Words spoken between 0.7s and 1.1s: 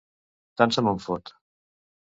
se me'n